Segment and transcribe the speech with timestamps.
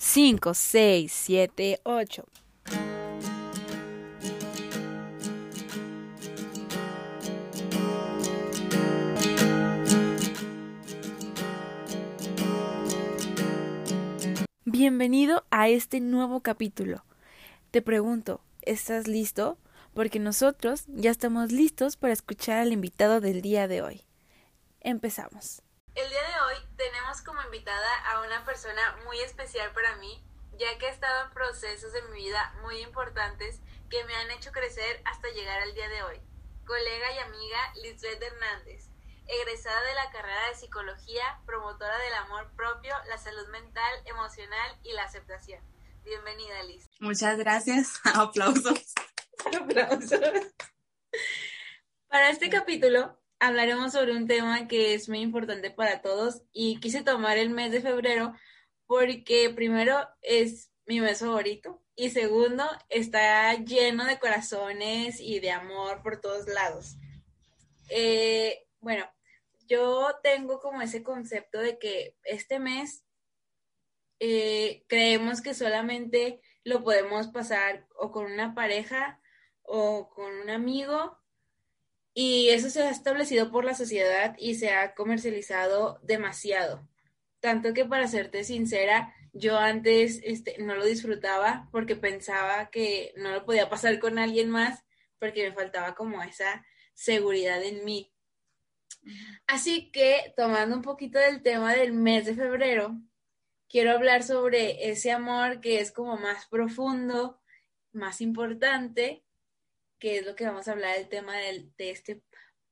[0.00, 2.24] 5, 6, 7, 8.
[14.64, 17.04] Bienvenido a este nuevo capítulo.
[17.72, 19.58] Te pregunto, ¿estás listo?
[19.94, 24.02] Porque nosotros ya estamos listos para escuchar al invitado del día de hoy.
[24.80, 25.62] Empezamos.
[25.96, 26.37] El día de
[26.78, 30.24] tenemos como invitada a una persona muy especial para mí,
[30.56, 33.60] ya que he estado en procesos de mi vida muy importantes
[33.90, 36.20] que me han hecho crecer hasta llegar al día de hoy.
[36.64, 38.88] Colega y amiga Lisbeth Hernández,
[39.26, 44.92] egresada de la carrera de psicología, promotora del amor propio, la salud mental, emocional y
[44.92, 45.60] la aceptación.
[46.04, 46.88] Bienvenida, Liz.
[47.00, 48.00] Muchas gracias.
[48.14, 48.94] Aplausos.
[49.60, 50.20] Aplausos.
[52.06, 57.02] Para este capítulo hablaremos sobre un tema que es muy importante para todos y quise
[57.02, 58.34] tomar el mes de febrero
[58.86, 66.02] porque primero es mi mes favorito y segundo está lleno de corazones y de amor
[66.02, 66.96] por todos lados.
[67.90, 69.04] Eh, bueno,
[69.66, 73.04] yo tengo como ese concepto de que este mes
[74.20, 79.20] eh, creemos que solamente lo podemos pasar o con una pareja
[79.62, 81.18] o con un amigo
[82.14, 86.88] y eso se ha establecido por la sociedad y se ha comercializado demasiado.
[87.40, 93.30] Tanto que para serte sincera, yo antes este, no lo disfrutaba porque pensaba que no
[93.30, 94.84] lo podía pasar con alguien más
[95.20, 98.12] porque me faltaba como esa seguridad en mí.
[99.46, 103.00] Así que, tomando un poquito del tema del mes de febrero,
[103.68, 107.40] quiero hablar sobre ese amor que es como más profundo,
[107.92, 109.24] más importante
[109.98, 112.22] que es lo que vamos a hablar del tema de este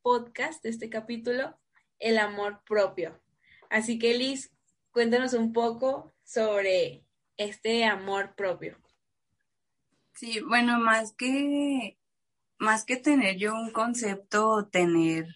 [0.03, 1.59] podcast, de este capítulo,
[1.99, 3.21] el amor propio.
[3.71, 4.53] Así que Liz,
[4.93, 7.05] cuéntanos un poco sobre
[7.37, 8.79] este amor propio.
[10.15, 11.99] Sí, bueno, más que
[12.59, 15.27] más que tener yo un concepto, tener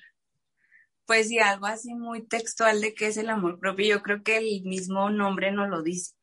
[1.10, 4.36] pues sí, algo así muy textual de qué es el amor propio, yo creo que
[4.36, 6.14] el mismo nombre nos lo dice,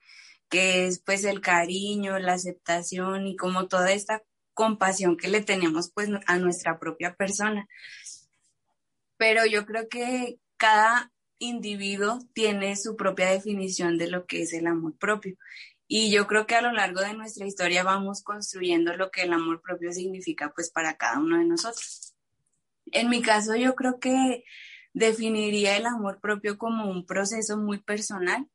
[0.47, 4.23] que es pues el cariño, la aceptación y como toda esta
[4.57, 7.69] compasión que le tenemos pues a nuestra propia persona.
[9.15, 14.65] Pero yo creo que cada individuo tiene su propia definición de lo que es el
[14.65, 15.37] amor propio.
[15.87, 19.33] Y yo creo que a lo largo de nuestra historia vamos construyendo lo que el
[19.33, 22.15] amor propio significa pues para cada uno de nosotros.
[22.87, 24.43] En mi caso yo creo que
[24.91, 28.47] definiría el amor propio como un proceso muy personal,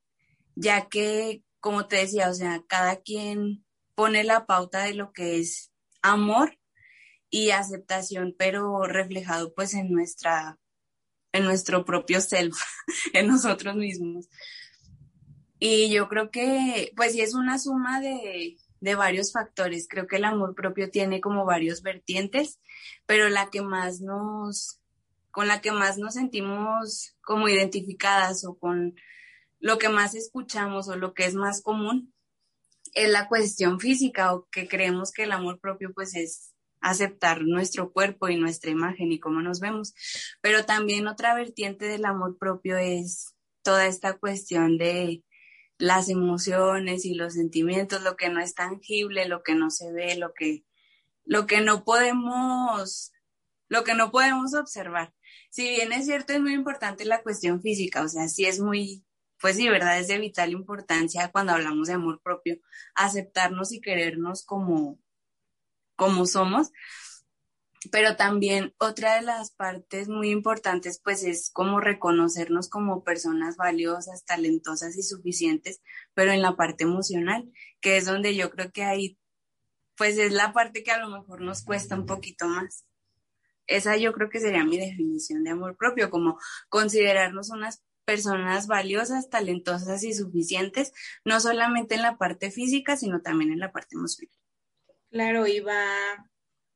[0.56, 3.64] ya que, como te decía, o sea, cada quien
[3.94, 5.71] pone la pauta de lo que es
[6.02, 6.58] amor
[7.30, 10.58] y aceptación, pero reflejado pues en nuestra,
[11.32, 12.56] en nuestro propio self,
[13.14, 14.28] en nosotros mismos.
[15.58, 19.86] Y yo creo que pues sí es una suma de, de varios factores.
[19.88, 22.60] Creo que el amor propio tiene como varios vertientes,
[23.06, 24.80] pero la que más nos,
[25.30, 28.96] con la que más nos sentimos como identificadas o con
[29.60, 32.11] lo que más escuchamos o lo que es más común
[32.92, 37.92] es la cuestión física o que creemos que el amor propio pues es aceptar nuestro
[37.92, 39.94] cuerpo y nuestra imagen y cómo nos vemos.
[40.40, 45.24] Pero también otra vertiente del amor propio es toda esta cuestión de
[45.78, 50.16] las emociones y los sentimientos, lo que no es tangible, lo que no se ve,
[50.16, 50.64] lo que,
[51.24, 53.12] lo que no podemos,
[53.68, 55.14] lo que no podemos observar.
[55.50, 59.04] Si bien es cierto, es muy importante la cuestión física, o sea, sí es muy
[59.42, 59.98] pues sí, ¿verdad?
[59.98, 62.60] Es de vital importancia cuando hablamos de amor propio,
[62.94, 65.00] aceptarnos y querernos como,
[65.96, 66.70] como somos.
[67.90, 74.24] Pero también otra de las partes muy importantes, pues es como reconocernos como personas valiosas,
[74.24, 75.82] talentosas y suficientes,
[76.14, 79.18] pero en la parte emocional, que es donde yo creo que ahí,
[79.96, 82.86] pues es la parte que a lo mejor nos cuesta un poquito más.
[83.66, 86.38] Esa yo creo que sería mi definición de amor propio, como
[86.68, 90.92] considerarnos unas personas valiosas, talentosas y suficientes,
[91.24, 94.36] no solamente en la parte física, sino también en la parte emocional.
[95.10, 95.82] Claro, y va,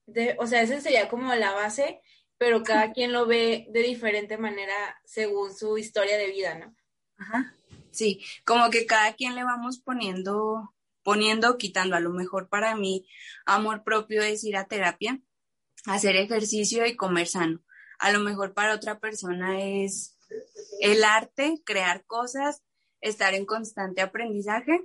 [0.06, 2.00] de, o sea, esa sería como la base,
[2.38, 6.74] pero cada quien lo ve de diferente manera según su historia de vida, ¿no?
[7.18, 7.54] Ajá.
[7.90, 11.96] Sí, como que cada quien le vamos poniendo, poniendo, quitando.
[11.96, 13.06] A lo mejor para mí,
[13.44, 15.20] amor propio es ir a terapia,
[15.84, 17.60] hacer ejercicio y comer sano.
[17.98, 20.15] A lo mejor para otra persona es
[20.80, 22.62] el arte, crear cosas,
[23.00, 24.84] estar en constante aprendizaje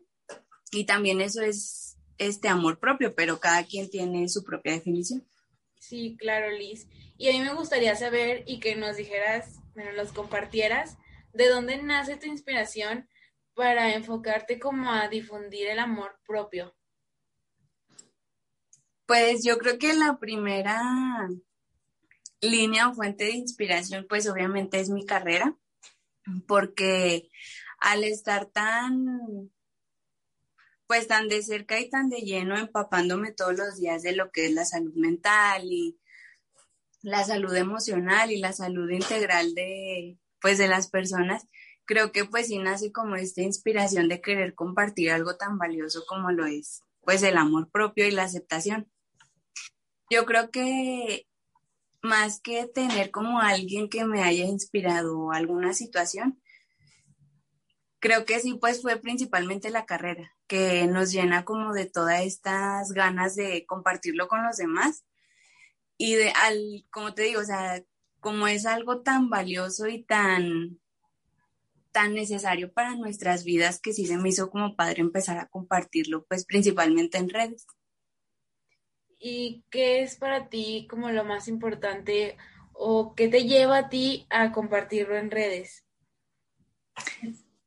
[0.71, 5.27] y también eso es este amor propio, pero cada quien tiene su propia definición.
[5.79, 6.87] Sí, claro, Liz.
[7.17, 10.97] Y a mí me gustaría saber y que nos dijeras, bueno, los compartieras,
[11.33, 13.07] de dónde nace tu inspiración
[13.53, 16.75] para enfocarte como a difundir el amor propio?
[19.05, 20.81] Pues yo creo que la primera
[22.41, 25.55] línea o fuente de inspiración, pues obviamente es mi carrera,
[26.47, 27.29] porque
[27.79, 29.51] al estar tan,
[30.87, 34.47] pues tan de cerca y tan de lleno, empapándome todos los días de lo que
[34.47, 35.99] es la salud mental y
[37.01, 41.47] la salud emocional y la salud integral de, pues de las personas,
[41.85, 46.31] creo que pues sí nace como esta inspiración de querer compartir algo tan valioso como
[46.31, 48.91] lo es, pues el amor propio y la aceptación.
[50.09, 51.25] Yo creo que
[52.01, 56.41] más que tener como alguien que me haya inspirado alguna situación,
[58.01, 62.91] creo que sí, pues fue principalmente la carrera, que nos llena como de todas estas
[62.91, 65.05] ganas de compartirlo con los demás.
[65.97, 67.83] Y de, al, como te digo, o sea,
[68.19, 70.79] como es algo tan valioso y tan,
[71.91, 76.25] tan necesario para nuestras vidas, que sí se me hizo como padre empezar a compartirlo,
[76.25, 77.67] pues principalmente en redes.
[79.23, 82.37] ¿Y qué es para ti como lo más importante
[82.73, 85.85] o qué te lleva a ti a compartirlo en redes?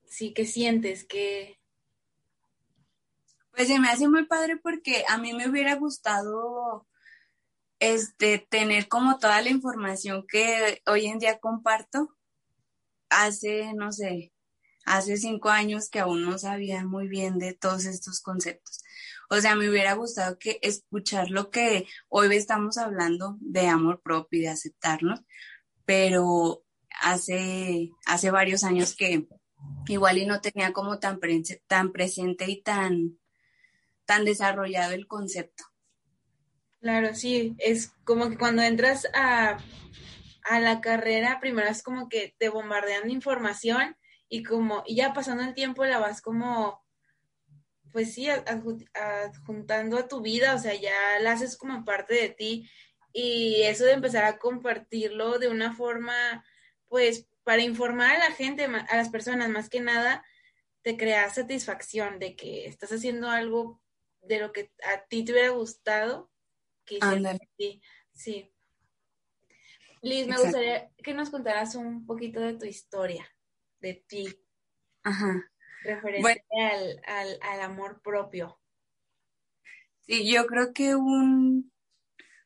[0.04, 1.04] Sí, ¿qué sientes?
[1.04, 1.60] que
[3.52, 6.88] Pues se me hace muy padre porque a mí me hubiera gustado
[7.78, 12.16] este tener como toda la información que hoy en día comparto
[13.10, 14.32] hace, no sé,
[14.86, 18.83] hace cinco años que aún no sabía muy bien de todos estos conceptos.
[19.30, 24.40] O sea, me hubiera gustado que escuchar lo que hoy estamos hablando de amor propio
[24.40, 25.20] y de aceptarnos,
[25.84, 26.62] pero
[27.00, 29.26] hace, hace varios años que
[29.88, 31.20] igual y no tenía como tan,
[31.66, 33.18] tan presente y tan,
[34.04, 35.64] tan desarrollado el concepto.
[36.80, 39.56] Claro, sí, es como que cuando entras a,
[40.44, 43.96] a la carrera, primero es como que te bombardean información
[44.28, 46.83] y como, y ya pasando el tiempo la vas como
[47.94, 52.68] pues sí, adjuntando a tu vida, o sea, ya la haces como parte de ti
[53.12, 56.44] y eso de empezar a compartirlo de una forma,
[56.88, 60.26] pues, para informar a la gente, a las personas, más que nada,
[60.82, 63.80] te crea satisfacción de que estás haciendo algo
[64.22, 66.32] de lo que a ti te hubiera gustado.
[66.84, 66.98] Que
[67.56, 67.80] sí,
[68.12, 68.52] sí.
[70.02, 73.24] Liz, me gustaría que nos contaras un poquito de tu historia,
[73.78, 74.36] de ti.
[75.04, 75.48] Ajá
[75.84, 76.40] referente
[77.06, 78.58] al, al, amor propio.
[80.00, 81.72] Sí, yo creo que un,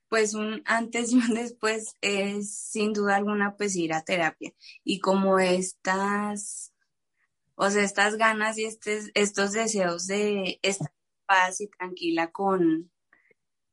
[0.08, 4.52] pues un antes y un después es sin duda alguna pues ir a terapia.
[4.85, 6.75] Y como estas,
[7.55, 12.91] o sea, estas ganas y estos, estos deseos de estar en paz y tranquila con,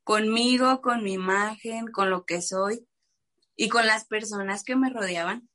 [0.03, 2.87] conmigo, con mi imagen, con lo que soy
[3.55, 5.49] y con las personas que me rodeaban,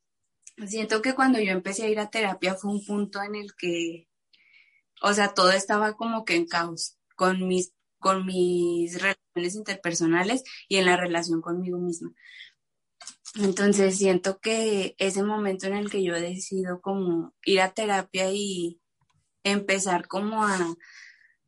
[0.66, 4.08] siento que cuando yo empecé a ir a terapia fue un punto en el que,
[5.02, 10.76] o sea, todo estaba como que en caos con mis, con mis relaciones interpersonales y
[10.76, 12.12] en la relación conmigo misma.
[13.36, 18.80] Entonces siento que ese momento en el que yo decido como ir a terapia y
[19.44, 20.58] empezar como a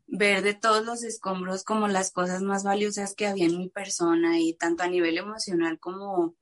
[0.07, 4.39] ver de todos los escombros como las cosas más valiosas que había en mi persona
[4.39, 6.37] y tanto a nivel emocional como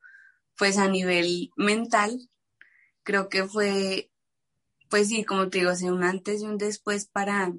[0.58, 2.28] pues a nivel mental,
[3.02, 4.10] creo que fue,
[4.88, 7.52] pues sí, como te digo, un antes y un después para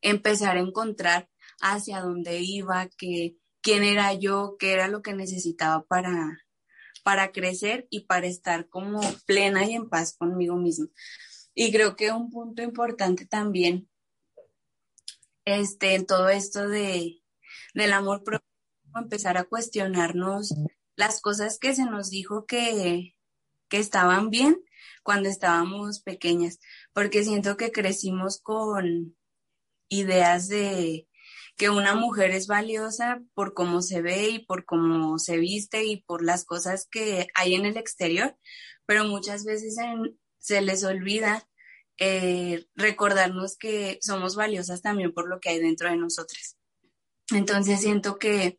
[0.00, 1.28] empezar a encontrar
[1.60, 6.38] hacia dónde iba, que, quién era yo, qué era lo que necesitaba para,
[7.02, 10.86] para crecer y para estar como plena y en paz conmigo misma.
[11.54, 13.88] Y creo que un punto importante también
[15.46, 17.22] este, en todo esto de,
[17.72, 18.46] del amor propio,
[18.94, 20.54] empezar a cuestionarnos
[20.94, 23.13] las cosas que se nos dijo que,
[23.78, 24.62] estaban bien
[25.02, 26.58] cuando estábamos pequeñas,
[26.92, 29.16] porque siento que crecimos con
[29.88, 31.06] ideas de
[31.56, 36.02] que una mujer es valiosa por cómo se ve y por cómo se viste y
[36.02, 38.36] por las cosas que hay en el exterior,
[38.86, 39.76] pero muchas veces
[40.38, 41.48] se les olvida
[41.98, 46.56] eh, recordarnos que somos valiosas también por lo que hay dentro de nosotras.
[47.30, 48.58] Entonces siento que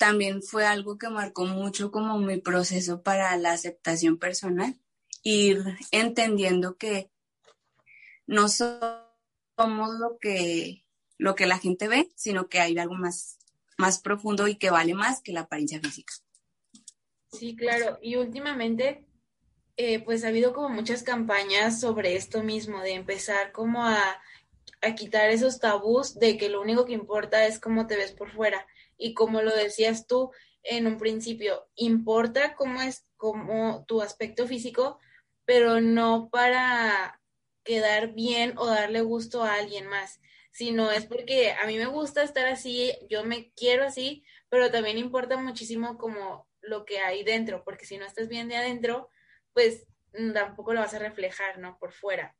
[0.00, 4.80] también fue algo que marcó mucho como mi proceso para la aceptación personal,
[5.22, 7.10] ir entendiendo que
[8.26, 9.04] no somos
[9.58, 10.86] lo que,
[11.18, 13.36] lo que la gente ve, sino que hay algo más,
[13.76, 16.14] más profundo y que vale más que la apariencia física.
[17.30, 17.98] Sí, claro.
[18.00, 19.04] Y últimamente,
[19.76, 24.18] eh, pues ha habido como muchas campañas sobre esto mismo, de empezar como a,
[24.80, 28.32] a quitar esos tabús de que lo único que importa es cómo te ves por
[28.32, 28.66] fuera
[29.00, 30.30] y como lo decías tú
[30.62, 34.98] en un principio, importa cómo es como tu aspecto físico,
[35.44, 37.20] pero no para
[37.64, 40.20] quedar bien o darle gusto a alguien más,
[40.52, 44.98] sino es porque a mí me gusta estar así, yo me quiero así, pero también
[44.98, 49.08] importa muchísimo como lo que hay dentro, porque si no estás bien de adentro,
[49.54, 51.78] pues mm, tampoco lo vas a reflejar, ¿no?
[51.78, 52.36] Por fuera.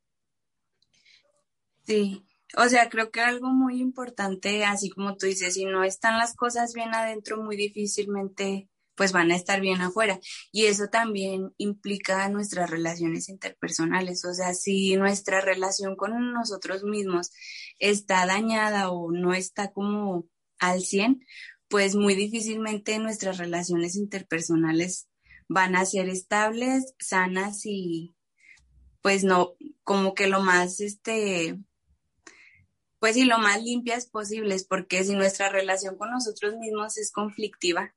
[1.83, 2.25] Sí,
[2.57, 6.35] o sea, creo que algo muy importante, así como tú dices, si no están las
[6.35, 10.19] cosas bien adentro, muy difícilmente pues van a estar bien afuera.
[10.51, 14.25] Y eso también implica nuestras relaciones interpersonales.
[14.25, 17.31] O sea, si nuestra relación con nosotros mismos
[17.79, 20.27] está dañada o no está como
[20.59, 21.25] al 100,
[21.67, 25.07] pues muy difícilmente nuestras relaciones interpersonales
[25.47, 28.13] van a ser estables, sanas y
[29.01, 31.57] pues no, como que lo más, este,
[33.01, 37.95] pues y lo más limpias posibles, porque si nuestra relación con nosotros mismos es conflictiva,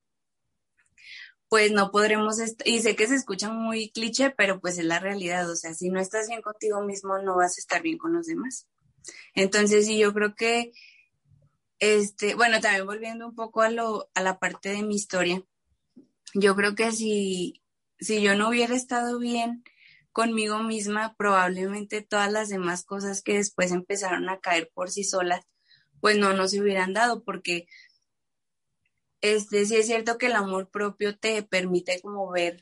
[1.51, 5.49] pues no podremos, y sé que se escucha muy cliché, pero pues es la realidad,
[5.51, 8.25] o sea, si no estás bien contigo mismo, no vas a estar bien con los
[8.25, 8.67] demás.
[9.35, 10.73] Entonces, sí, yo creo que,
[11.81, 15.45] este, bueno, también volviendo un poco a, lo, a la parte de mi historia,
[16.33, 17.61] yo creo que si
[18.01, 19.65] yo no hubiera estado bien
[20.15, 25.45] conmigo misma, probablemente todas las demás cosas que después empezaron a caer por sí solas,
[26.01, 27.67] pues no nos hubieran dado, porque
[29.21, 32.61] este sí es cierto que el amor propio te permite como ver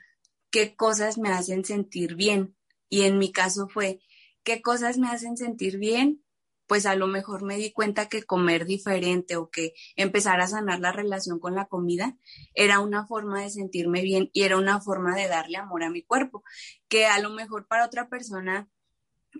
[0.50, 2.56] qué cosas me hacen sentir bien.
[2.88, 4.00] Y en mi caso fue,
[4.44, 6.24] ¿qué cosas me hacen sentir bien?
[6.72, 10.80] Pues a lo mejor me di cuenta que comer diferente o que empezar a sanar
[10.80, 12.16] la relación con la comida
[12.54, 16.02] era una forma de sentirme bien y era una forma de darle amor a mi
[16.02, 16.42] cuerpo,
[16.88, 18.70] que a lo mejor para otra persona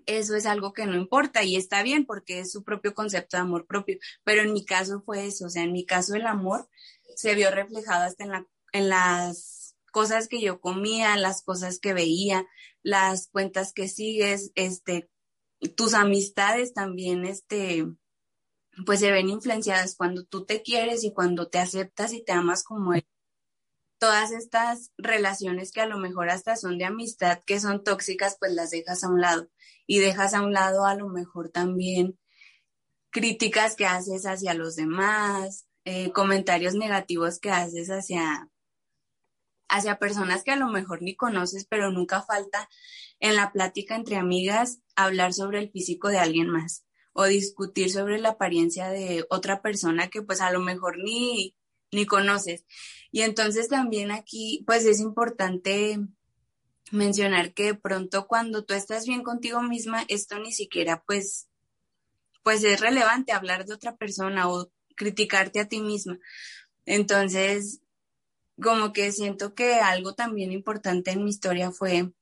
[0.05, 3.45] eso es algo que no importa y está bien porque es su propio concepto de
[3.45, 6.69] amor propio, pero en mi caso fue eso, o sea, en mi caso el amor
[7.17, 11.95] se vio reflejado hasta en, la, en las cosas que yo comía, las cosas que
[11.95, 12.47] veía,
[12.83, 15.09] las cuentas que sigues, este,
[15.69, 17.87] tus amistades también, este,
[18.87, 22.65] pues se ven influenciadas cuando tú te quieres y cuando te aceptas y te amas
[22.65, 23.07] como él.
[23.99, 28.53] Todas estas relaciones que a lo mejor hasta son de amistad, que son tóxicas, pues
[28.53, 29.49] las dejas a un lado
[29.87, 32.19] y dejas a un lado a lo mejor también
[33.11, 38.49] críticas que haces hacia los demás, eh, comentarios negativos que haces hacia,
[39.69, 42.69] hacia personas que a lo mejor ni conoces, pero nunca falta
[43.23, 48.19] en la plática entre amigas hablar sobre el físico de alguien más o discutir sobre
[48.19, 51.55] la apariencia de otra persona que pues a lo mejor ni,
[51.93, 52.67] ni conoces.
[53.13, 56.01] Y entonces también aquí pues es importante
[56.91, 61.49] mencionar que de pronto cuando tú estás bien contigo misma, esto ni siquiera pues
[62.43, 66.19] pues es relevante hablar de otra persona o criticarte a ti misma.
[66.87, 67.83] Entonces,
[68.61, 72.13] como que siento que algo también importante en mi historia fue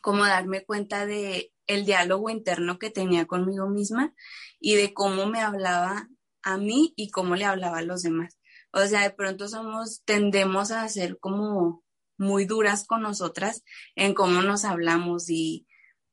[0.00, 4.14] como darme cuenta de el diálogo interno que tenía conmigo misma
[4.58, 6.08] y de cómo me hablaba
[6.42, 8.38] a mí y cómo le hablaba a los demás.
[8.72, 11.84] O sea, de pronto somos, tendemos a ser como
[12.16, 13.62] muy duras con nosotras
[13.94, 15.66] en cómo nos hablamos y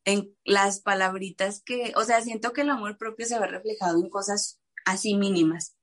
[0.05, 4.09] en las palabritas que, o sea, siento que el amor propio se ve reflejado en
[4.09, 5.75] cosas así mínimas.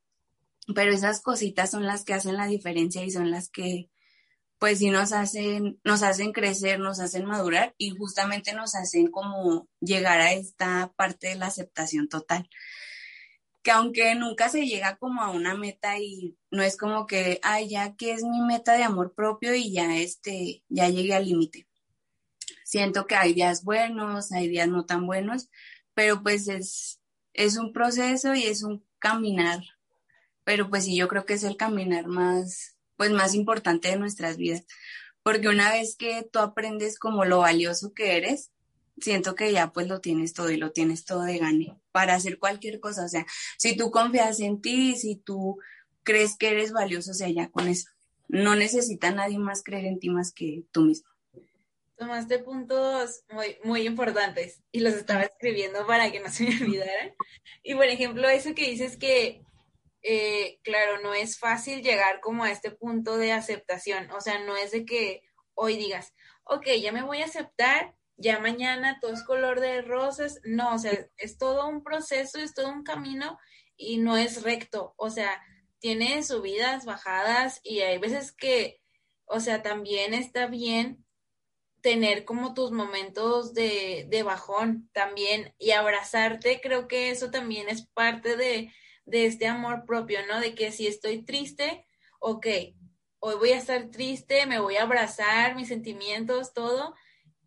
[0.74, 3.90] Pero esas cositas son las que hacen la diferencia y son las que,
[4.62, 9.68] pues sí nos hacen, nos hacen crecer, nos hacen madurar y justamente nos hacen como
[9.80, 12.48] llegar a esta parte de la aceptación total.
[13.64, 17.70] Que aunque nunca se llega como a una meta y no es como que, ay,
[17.70, 21.66] ya que es mi meta de amor propio y ya este, ya llegué al límite.
[22.64, 25.48] Siento que hay días buenos, hay días no tan buenos,
[25.92, 27.00] pero pues es,
[27.32, 29.58] es un proceso y es un caminar,
[30.44, 34.36] pero pues sí, yo creo que es el caminar más, pues más importante de nuestras
[34.36, 34.64] vidas,
[35.24, 38.52] porque una vez que tú aprendes como lo valioso que eres,
[38.96, 42.38] siento que ya pues lo tienes todo y lo tienes todo de gane para hacer
[42.38, 43.26] cualquier cosa, o sea,
[43.58, 45.58] si tú confías en ti, si tú
[46.04, 47.88] crees que eres valioso, o sea, ya con eso,
[48.28, 51.10] no necesita nadie más creer en ti más que tú mismo.
[51.96, 57.16] Tomaste puntos muy, muy importantes y los estaba escribiendo para que no se me olvidaran.
[57.64, 59.42] Y por ejemplo, eso que dices que,
[60.02, 64.10] eh, claro, no es fácil llegar como a este punto de aceptación.
[64.10, 65.22] O sea, no es de que
[65.54, 66.12] hoy digas,
[66.44, 70.40] ok, ya me voy a aceptar, ya mañana todo es color de rosas.
[70.44, 73.38] No, o sea, es todo un proceso, es todo un camino
[73.76, 74.94] y no es recto.
[74.96, 75.42] O sea,
[75.78, 78.80] tiene subidas, bajadas y hay veces que,
[79.24, 81.04] o sea, también está bien
[81.80, 87.88] tener como tus momentos de, de, bajón también y abrazarte, creo que eso también es
[87.88, 88.72] parte de,
[89.04, 90.40] de este amor propio, ¿no?
[90.40, 91.86] De que si estoy triste,
[92.18, 92.46] ok,
[93.18, 96.94] hoy voy a estar triste, me voy a abrazar mis sentimientos, todo,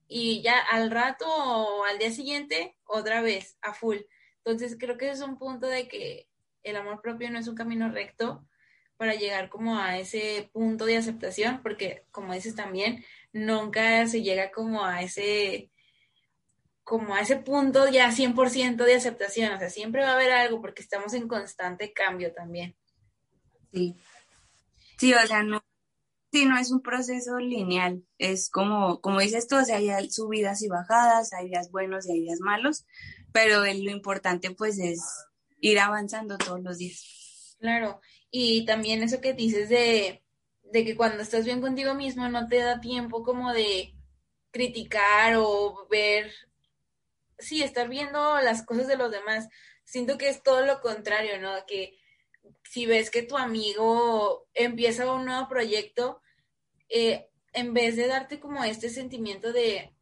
[0.07, 3.97] y ya al rato o al día siguiente otra vez a full.
[4.37, 6.27] Entonces creo que es un punto de que
[6.63, 8.45] el amor propio no es un camino recto
[8.97, 14.51] para llegar como a ese punto de aceptación, porque como dices también, nunca se llega
[14.51, 15.71] como a ese
[16.85, 20.61] como a ese punto ya 100% de aceptación, o sea, siempre va a haber algo
[20.61, 22.77] porque estamos en constante cambio también.
[23.73, 23.97] Sí.
[24.99, 25.65] Sí, o sea, no,
[26.31, 30.61] sí, no es un proceso lineal, es como, como dices tú, o sea, hay subidas
[30.61, 32.85] y bajadas, hay días buenos y hay días malos,
[33.33, 35.01] pero lo importante pues es
[35.59, 37.57] ir avanzando todos los días.
[37.59, 37.99] Claro,
[38.29, 40.23] y también eso que dices de,
[40.61, 43.95] de que cuando estás bien contigo mismo no te da tiempo como de
[44.51, 46.31] criticar o ver
[47.37, 49.47] sí, estar viendo las cosas de los demás.
[49.83, 51.65] Siento que es todo lo contrario, ¿no?
[51.65, 51.97] Que
[52.63, 56.21] si ves que tu amigo empieza un nuevo proyecto,
[56.89, 59.95] eh, en vez de darte como este sentimiento de,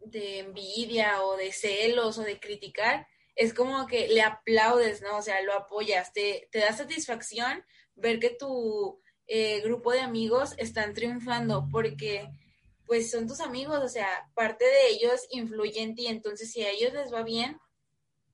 [0.00, 5.16] de envidia o de celos o de criticar, es como que le aplaudes, ¿no?
[5.16, 7.64] O sea, lo apoyas, te, te da satisfacción
[7.94, 12.28] ver que tu eh, grupo de amigos están triunfando, porque
[12.88, 16.70] pues son tus amigos, o sea, parte de ellos influye en ti, entonces si a
[16.70, 17.58] ellos les va bien,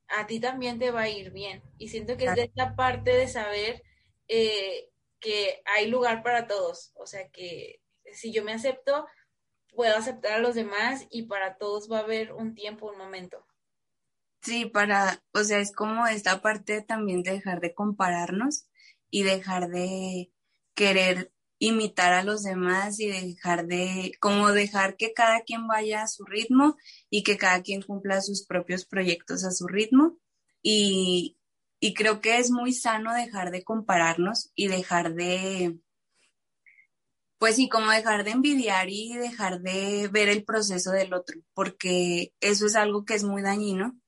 [0.07, 1.63] a ti también te va a ir bien.
[1.77, 3.83] Y siento que es de esta parte de saber
[4.29, 7.81] eh, que hay lugar para todos, o sea, que
[8.13, 9.07] si yo me acepto,
[9.75, 13.45] puedo aceptar a los demás y para todos va a haber un tiempo, un momento.
[14.41, 18.69] Sí, para, o sea, es como esta parte también de dejar de compararnos
[19.11, 20.31] y dejar de
[20.75, 21.33] querer
[21.67, 26.25] imitar a los demás y dejar de, como dejar que cada quien vaya a su
[26.25, 26.77] ritmo
[27.11, 30.19] y que cada quien cumpla sus propios proyectos a su ritmo.
[30.63, 31.39] Y,
[31.81, 35.79] y creo que es muy sano dejar de compararnos y dejar de,
[37.39, 42.33] pues sí, como dejar de envidiar y dejar de ver el proceso del otro, porque
[42.41, 43.99] eso es algo que es muy dañino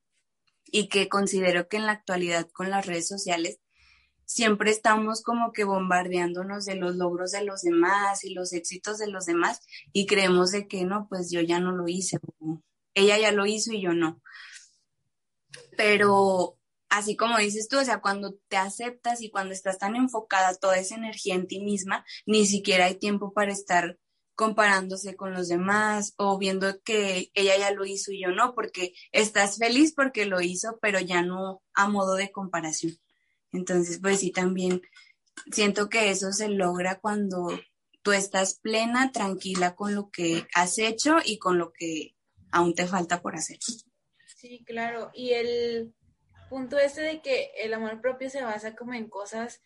[0.64, 3.58] y que considero que en la actualidad con las redes sociales
[4.26, 9.06] siempre estamos como que bombardeándonos de los logros de los demás y los éxitos de
[9.06, 9.60] los demás
[9.92, 12.18] y creemos de que no, pues yo ya no lo hice,
[12.94, 14.20] ella ya lo hizo y yo no.
[15.76, 16.58] Pero
[16.88, 20.76] así como dices tú, o sea, cuando te aceptas y cuando estás tan enfocada toda
[20.76, 23.98] esa energía en ti misma, ni siquiera hay tiempo para estar
[24.34, 28.92] comparándose con los demás o viendo que ella ya lo hizo y yo no, porque
[29.12, 32.98] estás feliz porque lo hizo, pero ya no a modo de comparación.
[33.56, 34.82] Entonces, pues sí, también
[35.50, 37.48] siento que eso se logra cuando
[38.02, 42.14] tú estás plena, tranquila con lo que has hecho y con lo que
[42.52, 43.58] aún te falta por hacer.
[44.36, 45.10] Sí, claro.
[45.14, 45.94] Y el
[46.48, 49.60] punto este de que el amor propio se basa como en cosas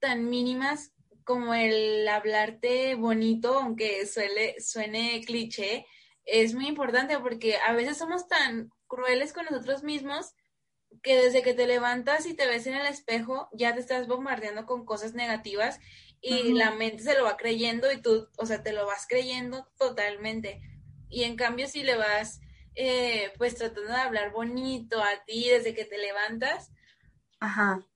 [0.00, 0.92] tan mínimas
[1.24, 5.86] como el hablarte bonito, aunque suele, suene cliché,
[6.24, 10.34] es muy importante porque a veces somos tan crueles con nosotros mismos
[11.02, 14.66] que desde que te levantas y te ves en el espejo, ya te estás bombardeando
[14.66, 15.80] con cosas negativas
[16.20, 19.68] y la mente se lo va creyendo y tú, o sea, te lo vas creyendo
[19.78, 20.60] totalmente.
[21.08, 22.40] Y en cambio, si le vas,
[22.74, 26.72] eh, pues tratando de hablar bonito a ti desde que te levantas,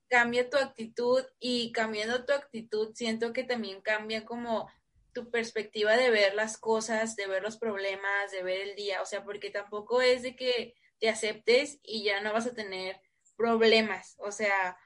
[0.07, 4.69] cambia tu actitud y cambiando tu actitud, siento que también cambia como
[5.13, 9.05] tu perspectiva de ver las cosas, de ver los problemas, de ver el día, o
[9.05, 12.95] sea, porque tampoco es de que te aceptes y ya no vas a tener
[13.35, 14.15] problemas.
[14.19, 14.77] O sea,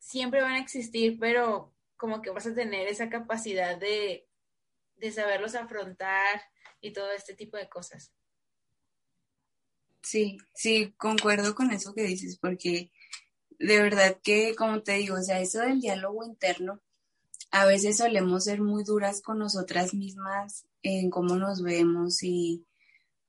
[0.00, 4.26] siempre van a existir, pero como que vas a tener esa capacidad de,
[4.96, 6.42] de saberlos afrontar
[6.80, 8.12] y todo este tipo de cosas.
[10.02, 12.90] Sí, sí, concuerdo con eso que dices, porque
[13.50, 16.82] de verdad que, como te digo, o sea, eso del diálogo interno,
[17.52, 22.66] a veces solemos ser muy duras con nosotras mismas en cómo nos vemos y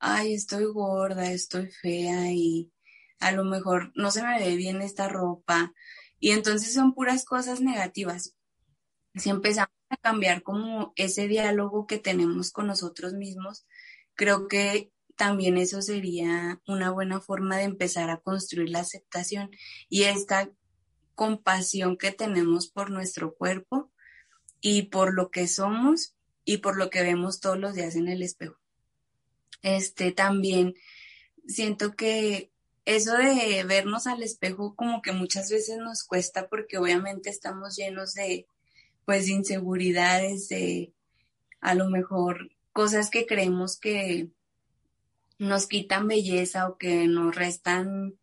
[0.02, 2.72] ay, estoy gorda, estoy fea y
[3.20, 5.74] a lo mejor no se me ve bien esta ropa.
[6.20, 8.36] Y entonces son puras cosas negativas.
[9.16, 13.68] Si empezamos a cambiar como ese diálogo que tenemos con nosotros mismos,
[14.16, 19.52] creo que también eso sería una buena forma de empezar a construir la aceptación
[19.88, 20.50] y esta
[21.14, 23.92] compasión que tenemos por nuestro cuerpo
[24.62, 28.24] y por lo que somos y por lo que vemos todos los días en el
[28.24, 28.61] espejo.
[29.62, 30.76] Este también
[31.48, 32.52] siento que
[32.86, 38.14] eso de vernos al espejo como que muchas veces nos cuesta porque obviamente estamos llenos
[38.14, 38.48] de
[39.06, 40.94] pues de inseguridades, de
[41.60, 44.30] a lo mejor cosas que creemos que
[45.38, 48.16] nos quitan belleza o que nos restan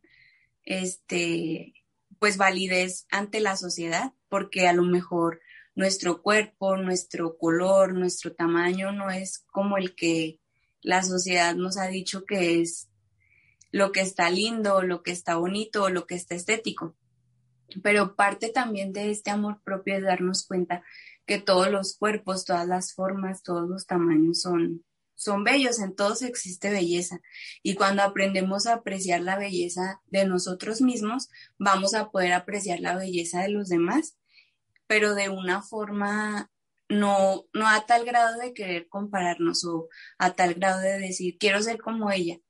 [0.64, 1.74] este
[2.18, 5.40] pues validez ante la sociedad, porque a lo mejor
[5.74, 10.40] nuestro cuerpo, nuestro color, nuestro tamaño no es como el que
[10.82, 12.88] la sociedad nos ha dicho que es
[13.70, 16.96] lo que está lindo, lo que está bonito, lo que está estético.
[17.82, 20.82] Pero parte también de este amor propio es darnos cuenta
[21.26, 26.22] que todos los cuerpos, todas las formas, todos los tamaños son, son bellos, en todos
[26.22, 27.20] existe belleza.
[27.62, 32.96] Y cuando aprendemos a apreciar la belleza de nosotros mismos, vamos a poder apreciar la
[32.96, 34.16] belleza de los demás,
[34.86, 36.50] pero de una forma
[36.88, 41.62] no, no a tal grado de querer compararnos o a tal grado de decir, quiero
[41.62, 42.40] ser como ella,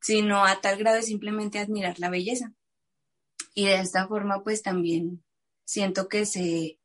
[0.00, 2.52] sino a tal grado de simplemente admirar la belleza.
[3.54, 5.22] Y de esta forma, pues también
[5.64, 6.78] siento que se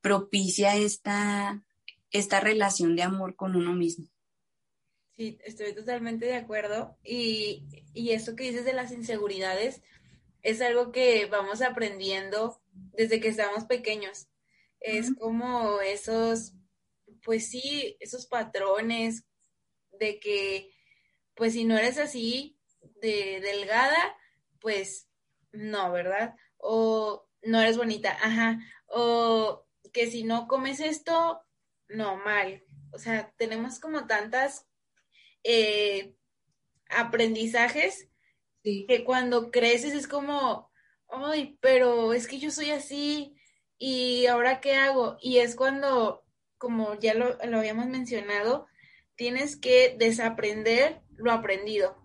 [0.00, 1.62] propicia esta,
[2.10, 4.06] esta relación de amor con uno mismo.
[5.16, 6.96] Sí, estoy totalmente de acuerdo.
[7.02, 9.82] Y, y eso que dices de las inseguridades
[10.42, 14.27] es algo que vamos aprendiendo desde que estamos pequeños.
[14.80, 16.54] Es como esos,
[17.24, 19.24] pues sí, esos patrones
[19.98, 20.70] de que,
[21.34, 22.58] pues si no eres así,
[23.00, 24.16] de delgada,
[24.60, 25.08] pues
[25.52, 26.34] no, ¿verdad?
[26.56, 28.60] O no eres bonita, ajá.
[28.86, 31.42] O que si no comes esto,
[31.88, 32.64] no, mal.
[32.92, 34.66] O sea, tenemos como tantas
[35.44, 36.14] eh,
[36.88, 38.08] aprendizajes
[38.62, 40.70] que cuando creces es como,
[41.08, 43.37] ay, pero es que yo soy así
[43.78, 45.16] y ahora qué hago?
[45.20, 46.24] Y es cuando,
[46.58, 48.66] como ya lo, habíamos mencionado,
[49.14, 51.96] tienes que desaprender lo aprendido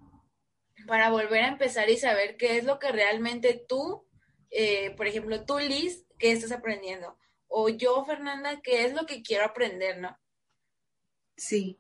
[0.88, 4.08] para volver a empezar y saber qué es lo que realmente tú,
[4.52, 7.18] eh, por ejemplo, tú, Liz, qué estás aprendiendo.
[7.48, 10.18] O yo, Fernanda, qué es lo que quiero aprender, ¿no?
[11.38, 11.80] Sí,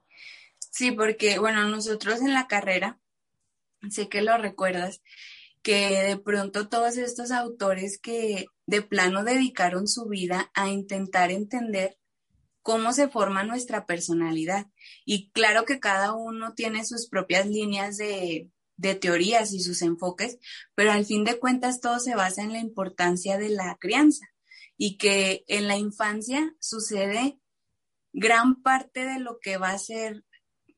[0.58, 2.99] sí, porque, bueno, nosotros en la carrera,
[3.89, 5.01] sé que lo recuerdas,
[5.63, 11.97] que de pronto todos estos autores que de plano dedicaron su vida a intentar entender
[12.62, 14.67] cómo se forma nuestra personalidad.
[15.06, 20.38] Y claro que cada uno tiene sus propias líneas de, de teorías y sus enfoques,
[20.76, 24.26] pero al fin de cuentas todo se basa en la importancia de la crianza
[24.78, 27.39] y que en la infancia sucede
[28.12, 30.23] gran parte de lo que va a ser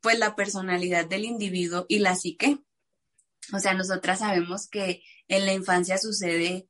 [0.02, 2.60] pues la personalidad del individuo y la psique.
[3.54, 6.68] O sea, nosotras sabemos que en la infancia sucede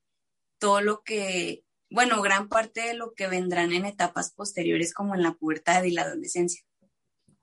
[0.60, 5.24] todo lo que, bueno, gran parte de lo que vendrán en etapas posteriores como en
[5.24, 6.64] la pubertad y la adolescencia.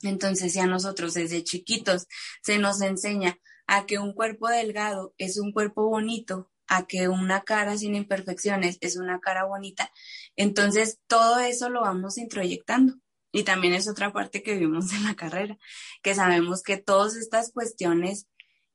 [0.03, 2.07] Entonces, si a nosotros desde chiquitos
[2.43, 7.43] se nos enseña a que un cuerpo delgado es un cuerpo bonito, a que una
[7.43, 9.91] cara sin imperfecciones es una cara bonita,
[10.37, 12.95] entonces todo eso lo vamos introyectando.
[13.35, 15.57] Y también es otra parte que vimos en la carrera,
[16.03, 18.27] que sabemos que todas estas cuestiones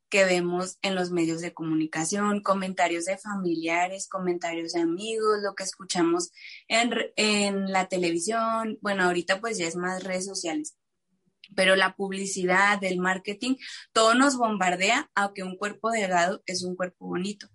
[0.09, 5.63] que vemos en los medios de comunicación, comentarios de familiares, comentarios de amigos, lo que
[5.63, 6.31] escuchamos
[6.67, 10.77] en, en la televisión, bueno, ahorita pues ya es más redes sociales,
[11.55, 13.55] pero la publicidad, el marketing,
[13.91, 17.47] todo nos bombardea a que un cuerpo delgado es un cuerpo bonito.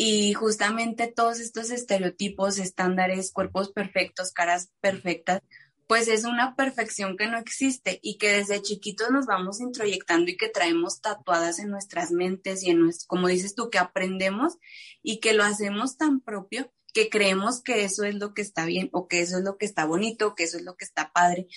[0.00, 5.40] Y justamente todos estos estereotipos, estándares, cuerpos perfectos, caras perfectas,
[5.88, 10.36] pues es una perfección que no existe y que desde chiquitos nos vamos introyectando y
[10.36, 14.58] que traemos tatuadas en nuestras mentes y en nuestro, como dices tú, que aprendemos
[15.02, 18.88] y que lo hacemos tan propio que creemos que eso es lo que está bien
[18.92, 21.48] o que eso es lo que está bonito, que eso es lo que está padre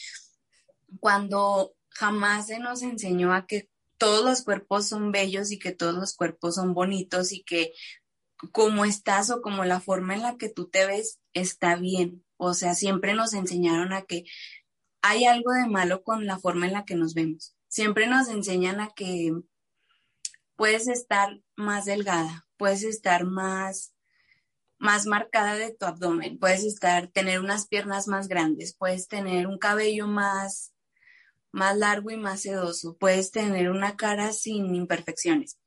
[1.00, 5.94] cuando jamás se nos enseñó a que todos los cuerpos son bellos y que todos
[5.94, 7.74] los cuerpos son bonitos y que
[8.52, 12.26] como estás o como la forma en la que tú te ves está bien.
[12.44, 14.24] O sea, siempre nos enseñaron a que
[15.04, 17.56] hay algo de malo con la forma en la que nos vemos.
[17.68, 19.32] Siempre nos enseñan a que
[20.56, 23.94] puedes estar más delgada, puedes estar más
[24.80, 29.60] más marcada de tu abdomen, puedes estar tener unas piernas más grandes, puedes tener un
[29.60, 30.74] cabello más
[31.52, 35.60] más largo y más sedoso, puedes tener una cara sin imperfecciones.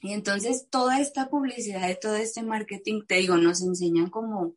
[0.00, 4.56] Y entonces toda esta publicidad y todo este marketing, te digo, nos enseñan como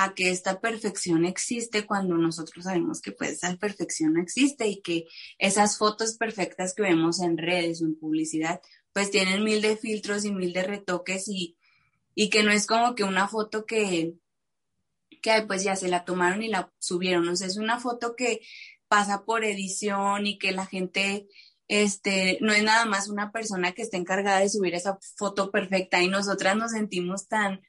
[0.00, 4.80] a que esta perfección existe cuando nosotros sabemos que pues esa perfección no existe y
[4.80, 5.06] que
[5.38, 8.60] esas fotos perfectas que vemos en redes o en publicidad
[8.92, 11.58] pues tienen mil de filtros y mil de retoques y,
[12.14, 14.14] y que no es como que una foto que,
[15.20, 18.40] que pues ya se la tomaron y la subieron, o sea, es una foto que
[18.86, 21.26] pasa por edición y que la gente
[21.66, 26.00] este, no es nada más una persona que esté encargada de subir esa foto perfecta
[26.00, 27.62] y nosotras nos sentimos tan,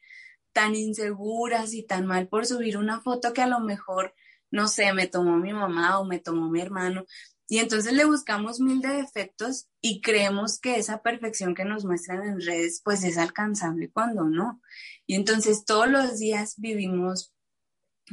[0.60, 4.14] tan inseguras y tan mal por subir una foto que a lo mejor,
[4.52, 7.06] no sé, me tomó mi mamá o me tomó mi hermano.
[7.48, 12.28] Y entonces le buscamos mil de defectos y creemos que esa perfección que nos muestran
[12.28, 14.62] en redes pues es alcanzable cuando no.
[15.08, 17.34] Y entonces todos los días vivimos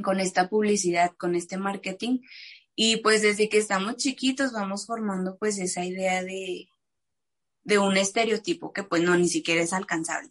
[0.05, 2.21] con esta publicidad, con este marketing
[2.77, 6.69] y pues desde que estamos chiquitos vamos formando pues esa idea de,
[7.65, 10.31] de un estereotipo que pues no ni siquiera es alcanzable.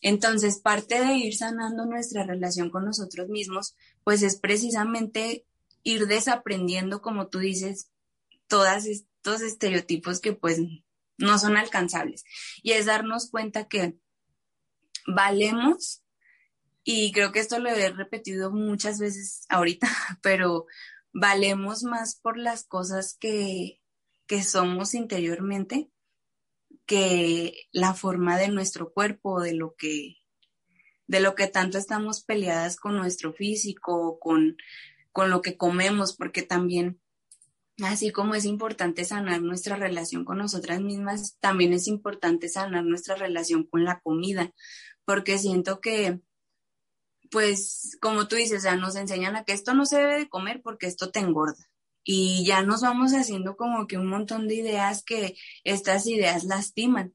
[0.00, 5.44] Entonces, parte de ir sanando nuestra relación con nosotros mismos, pues es precisamente
[5.82, 7.90] ir desaprendiendo, como tú dices,
[8.46, 10.60] todos estos estereotipos que pues
[11.16, 12.24] no son alcanzables.
[12.62, 13.98] Y es darnos cuenta que
[15.06, 16.02] valemos,
[16.84, 19.88] y creo que esto lo he repetido muchas veces ahorita,
[20.22, 20.66] pero
[21.12, 23.80] valemos más por las cosas que,
[24.26, 25.90] que somos interiormente
[26.88, 30.16] que la forma de nuestro cuerpo, de lo que,
[31.06, 34.56] de lo que tanto estamos peleadas con nuestro físico, con,
[35.12, 36.98] con lo que comemos, porque también,
[37.84, 43.16] así como es importante sanar nuestra relación con nosotras mismas, también es importante sanar nuestra
[43.16, 44.54] relación con la comida,
[45.04, 46.22] porque siento que,
[47.30, 50.62] pues, como tú dices, o nos enseñan a que esto no se debe de comer
[50.62, 51.67] porque esto te engorda
[52.10, 57.14] y ya nos vamos haciendo como que un montón de ideas que estas ideas lastiman.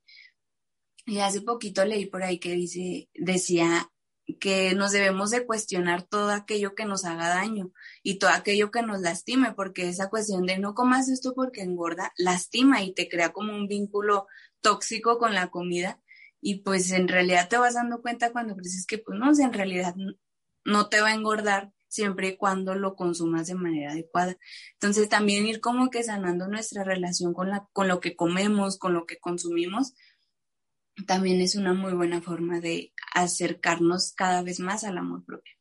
[1.07, 3.91] Y hace poquito leí por ahí que dice, decía
[4.39, 7.71] que nos debemos de cuestionar todo aquello que nos haga daño
[8.03, 12.13] y todo aquello que nos lastime, porque esa cuestión de no comas esto porque engorda,
[12.15, 14.27] lastima y te crea como un vínculo
[14.61, 15.99] tóxico con la comida
[16.39, 19.95] y pues en realidad te vas dando cuenta cuando dices que pues no, en realidad
[20.65, 24.35] no te va a engordar siempre y cuando lo consumas de manera adecuada.
[24.73, 28.93] Entonces también ir como que sanando nuestra relación con, la, con lo que comemos, con
[28.93, 29.93] lo que consumimos,
[31.07, 35.53] también es una muy buena forma de acercarnos cada vez más al amor propio.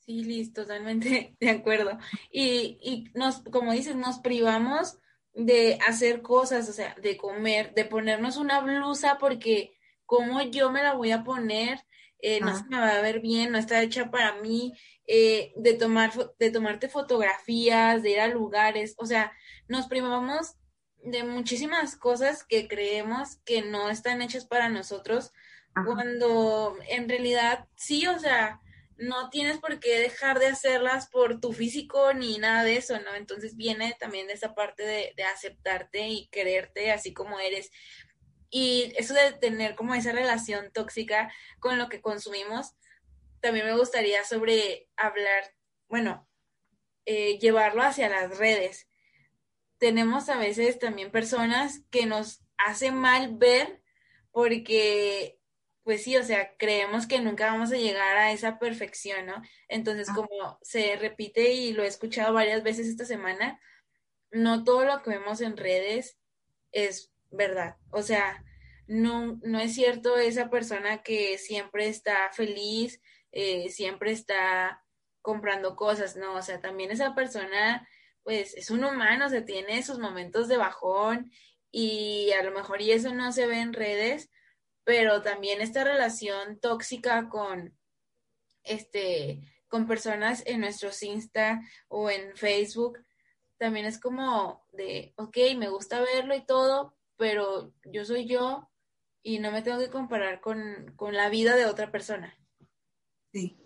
[0.00, 1.98] Sí, listo, totalmente de acuerdo.
[2.32, 4.98] Y, y nos, como dices, nos privamos
[5.34, 10.82] de hacer cosas, o sea, de comer, de ponernos una blusa porque cómo yo me
[10.82, 11.80] la voy a poner,
[12.20, 14.72] eh, no se me va a ver bien, no está hecha para mí,
[15.06, 19.32] eh, de, tomar, de tomarte fotografías, de ir a lugares, o sea,
[19.68, 20.56] nos privamos
[21.02, 25.32] de muchísimas cosas que creemos que no están hechas para nosotros,
[25.86, 28.60] cuando en realidad sí, o sea,
[28.96, 33.14] no tienes por qué dejar de hacerlas por tu físico ni nada de eso, ¿no?
[33.14, 37.70] Entonces viene también de esa parte de, de aceptarte y quererte así como eres.
[38.50, 42.74] Y eso de tener como esa relación tóxica con lo que consumimos,
[43.40, 45.54] también me gustaría sobre hablar,
[45.88, 46.28] bueno,
[47.04, 48.88] eh, llevarlo hacia las redes.
[49.78, 53.82] Tenemos a veces también personas que nos hacen mal ver
[54.30, 55.38] porque,
[55.84, 59.40] pues sí, o sea, creemos que nunca vamos a llegar a esa perfección, ¿no?
[59.68, 63.60] Entonces, como se repite y lo he escuchado varias veces esta semana,
[64.30, 66.18] no todo lo que vemos en redes
[66.72, 67.76] es verdad.
[67.90, 68.44] O sea,
[68.86, 73.00] no, no es cierto esa persona que siempre está feliz,
[73.32, 74.82] eh, siempre está
[75.20, 77.86] comprando cosas, no, o sea, también esa persona,
[78.22, 81.30] pues es un humano, o sea, tiene sus momentos de bajón
[81.70, 84.30] y a lo mejor y eso no se ve en redes,
[84.84, 87.76] pero también esta relación tóxica con,
[88.64, 92.98] este, con personas en nuestros Insta o en Facebook,
[93.58, 98.70] también es como de, ok, me gusta verlo y todo, pero yo soy yo
[99.22, 102.34] y no me tengo que comparar con, la vida de otra persona.
[103.32, 103.58] Sí.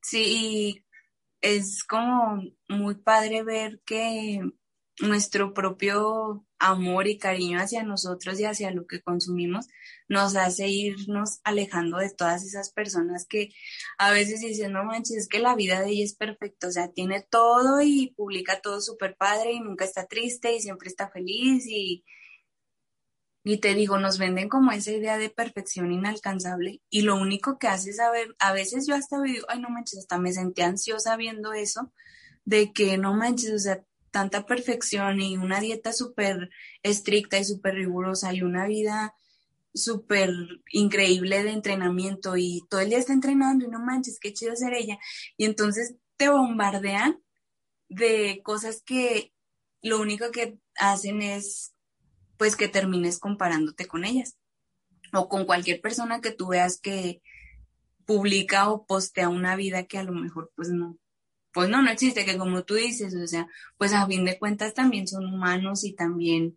[0.00, 0.84] Sí,
[1.42, 4.40] es como muy padre ver que
[5.00, 9.68] nuestro propio amor y cariño hacia nosotros y hacia lo que consumimos
[10.08, 13.50] nos hace irnos alejando de todas esas personas que
[13.98, 16.90] a veces dicen, no manches, es que la vida de ella es perfecta, o sea,
[16.90, 21.66] tiene todo y publica todo súper padre y nunca está triste y siempre está feliz
[21.68, 22.04] y,
[23.50, 27.66] y te digo, nos venden como esa idea de perfección inalcanzable y lo único que
[27.66, 31.16] hace es saber, a veces yo hasta digo, ay no manches, hasta me sentí ansiosa
[31.16, 31.90] viendo eso,
[32.44, 36.50] de que no manches, o sea, tanta perfección y una dieta súper
[36.82, 39.14] estricta y súper rigurosa y una vida
[39.72, 40.30] súper
[40.70, 44.74] increíble de entrenamiento y todo el día está entrenando y no manches, qué chido ser
[44.74, 44.98] ella.
[45.38, 47.22] Y entonces te bombardean
[47.88, 49.32] de cosas que
[49.80, 51.72] lo único que hacen es
[52.38, 54.38] pues que termines comparándote con ellas.
[55.12, 57.20] O con cualquier persona que tú veas que
[58.06, 60.96] publica o postea una vida que a lo mejor pues no,
[61.52, 63.46] pues no, no existe, que como tú dices, o sea,
[63.76, 66.56] pues a fin de cuentas también son humanos y también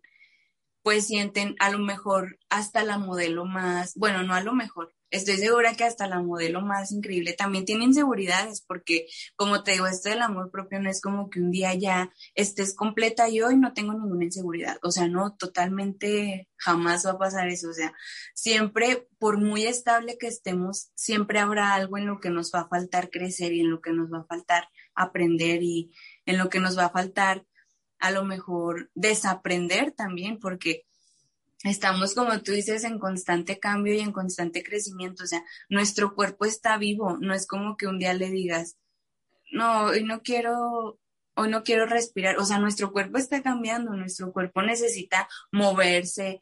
[0.82, 5.36] pues sienten a lo mejor hasta la modelo más, bueno, no a lo mejor, estoy
[5.36, 10.08] segura que hasta la modelo más increíble también tiene inseguridades, porque como te digo, esto
[10.08, 13.74] del amor propio no es como que un día ya estés completa y hoy no
[13.74, 14.78] tengo ninguna inseguridad.
[14.82, 17.68] O sea, no, totalmente jamás va a pasar eso.
[17.68, 17.92] O sea,
[18.34, 22.68] siempre, por muy estable que estemos, siempre habrá algo en lo que nos va a
[22.68, 25.92] faltar crecer y en lo que nos va a faltar aprender y
[26.24, 27.44] en lo que nos va a faltar
[27.98, 30.86] a lo mejor desaprender también, porque
[31.64, 35.24] estamos, como tú dices, en constante cambio y en constante crecimiento.
[35.24, 38.76] O sea, nuestro cuerpo está vivo, no es como que un día le digas,
[39.52, 40.98] no, hoy no quiero,
[41.34, 42.38] hoy no quiero respirar.
[42.38, 46.40] O sea, nuestro cuerpo está cambiando, nuestro cuerpo necesita moverse,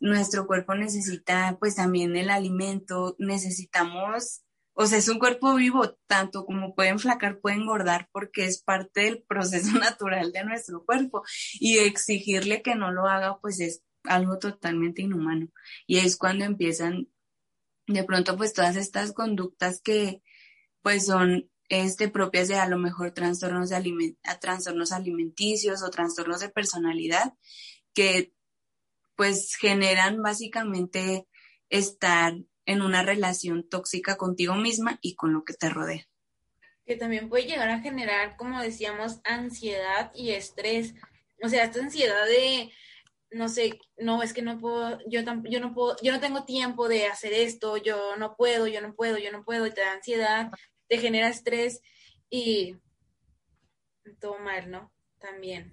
[0.00, 4.42] nuestro cuerpo necesita pues también el alimento, necesitamos
[4.74, 9.02] o sea, es un cuerpo vivo, tanto como puede enflacar, puede engordar, porque es parte
[9.02, 11.22] del proceso natural de nuestro cuerpo.
[11.54, 15.48] Y exigirle que no lo haga, pues es algo totalmente inhumano.
[15.86, 17.08] Y es cuando empiezan
[17.86, 20.22] de pronto pues todas estas conductas que
[20.82, 26.48] pues son este, propias de a lo mejor trastornos, de trastornos alimenticios o trastornos de
[26.48, 27.34] personalidad
[27.94, 28.32] que
[29.16, 31.26] pues generan básicamente
[31.68, 32.34] estar
[32.66, 36.08] en una relación tóxica contigo misma y con lo que te rodea.
[36.86, 40.94] Que también puede llegar a generar, como decíamos, ansiedad y estrés.
[41.42, 42.72] O sea, esta ansiedad de,
[43.30, 46.88] no sé, no, es que no puedo, yo, yo no puedo, yo no tengo tiempo
[46.88, 49.92] de hacer esto, yo no puedo, yo no puedo, yo no puedo, y te da
[49.92, 50.50] ansiedad,
[50.88, 51.80] te genera estrés
[52.28, 52.76] y
[54.18, 54.92] todo mal, ¿no?
[55.18, 55.72] También.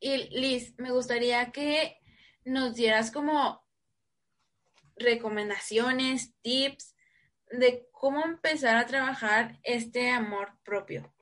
[0.00, 1.98] Y Liz, me gustaría que
[2.44, 3.64] nos dieras como
[4.96, 6.94] recomendaciones, tips
[7.50, 11.13] de cómo empezar a trabajar este amor propio.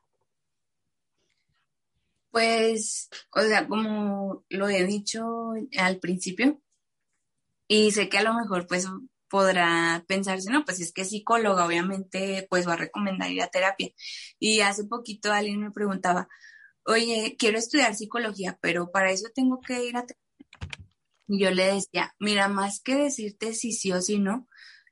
[2.33, 6.61] Pues, o sea, como lo he dicho al principio,
[7.68, 8.88] y sé que a lo mejor pues
[9.29, 13.90] podrá pensarse, no, pues es que psicóloga, obviamente, pues va a recomendar ir a terapia.
[14.38, 16.29] Y hace poquito alguien me preguntaba,
[16.87, 20.23] oye, quiero estudiar psicología, pero para eso tengo que ir a terapia
[21.38, 24.49] yo le decía, mira, más que decirte si sí o si no,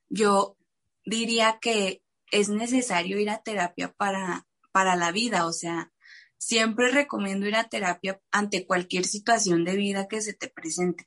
[0.08, 0.56] yo
[1.04, 5.92] diría que es necesario ir a terapia para, para la vida, o sea,
[6.40, 11.06] siempre recomiendo ir a terapia ante cualquier situación de vida que se te presente.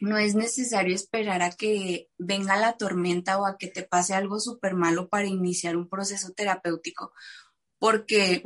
[0.00, 4.40] No es necesario esperar a que venga la tormenta o a que te pase algo
[4.40, 7.12] súper malo para iniciar un proceso terapéutico,
[7.78, 8.42] porque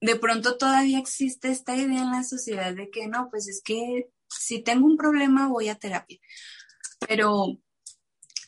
[0.00, 4.10] de pronto todavía existe esta idea en la sociedad de que no, pues es que
[4.28, 6.18] si tengo un problema voy a terapia,
[7.06, 7.60] pero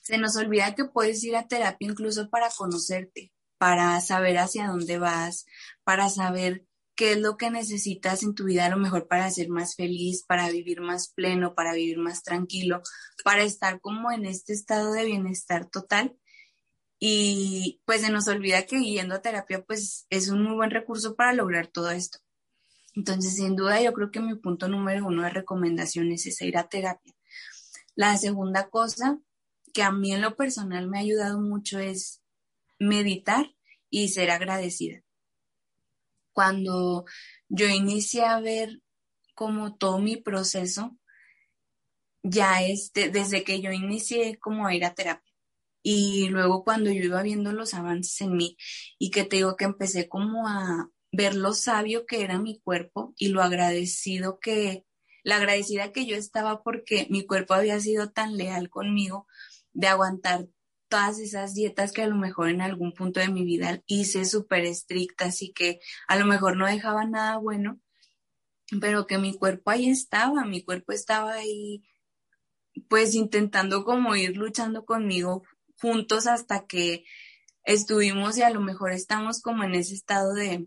[0.02, 4.98] se nos olvida que puedes ir a terapia incluso para conocerte, para saber hacia dónde
[4.98, 5.46] vas,
[5.84, 9.50] para saber qué es lo que necesitas en tu vida a lo mejor para ser
[9.50, 12.82] más feliz, para vivir más pleno, para vivir más tranquilo,
[13.22, 16.18] para estar como en este estado de bienestar total.
[16.98, 21.14] Y pues se nos olvida que yendo a terapia pues es un muy buen recurso
[21.14, 22.18] para lograr todo esto.
[22.96, 26.68] Entonces, sin duda, yo creo que mi punto número uno de recomendaciones es ir a
[26.68, 27.14] terapia.
[27.94, 29.20] La segunda cosa
[29.72, 32.21] que a mí en lo personal me ha ayudado mucho es
[32.82, 33.54] meditar
[33.90, 35.02] y ser agradecida.
[36.32, 37.04] Cuando
[37.48, 38.80] yo inicié a ver
[39.34, 40.98] como todo mi proceso,
[42.22, 45.32] ya este, desde que yo inicié como a ir a terapia.
[45.82, 48.56] Y luego cuando yo iba viendo los avances en mí
[48.98, 53.14] y que te digo que empecé como a, ver lo sabio que era mi cuerpo
[53.16, 54.86] y lo agradecido que,
[55.22, 59.26] la agradecida que yo estaba porque mi cuerpo había sido tan leal conmigo
[59.72, 60.48] de aguantar
[60.92, 64.66] todas esas dietas que a lo mejor en algún punto de mi vida hice súper
[64.66, 67.80] estrictas y que a lo mejor no dejaba nada bueno,
[68.78, 71.82] pero que mi cuerpo ahí estaba, mi cuerpo estaba ahí
[72.90, 75.44] pues intentando como ir luchando conmigo
[75.80, 77.06] juntos hasta que
[77.64, 80.66] estuvimos y a lo mejor estamos como en ese estado de,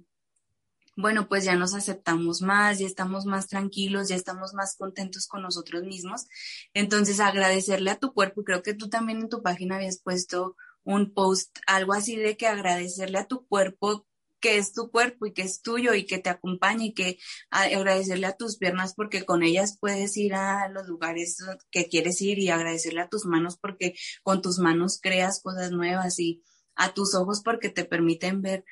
[0.95, 5.41] bueno, pues ya nos aceptamos más, ya estamos más tranquilos, ya estamos más contentos con
[5.41, 6.27] nosotros mismos.
[6.73, 11.13] Entonces, agradecerle a tu cuerpo, creo que tú también en tu página habías puesto un
[11.13, 14.05] post, algo así de que agradecerle a tu cuerpo
[14.45, 17.17] que es tu cuerpo y que es tuyo y que te acompaña y que
[17.49, 21.37] agradecerle a tus piernas porque con ellas puedes ir a los lugares
[21.71, 26.19] que quieres ir y agradecerle a tus manos porque con tus manos creas cosas nuevas
[26.19, 26.43] y
[26.75, 28.65] a tus ojos porque te permiten ver